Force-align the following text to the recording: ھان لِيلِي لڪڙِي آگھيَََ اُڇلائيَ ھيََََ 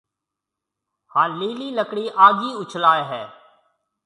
ھان 1.13 1.29
لِيلِي 1.39 1.69
لڪڙِي 1.79 2.05
آگھيَََ 2.27 2.51
اُڇلائيَ 2.61 3.03
ھيََََ 3.11 3.23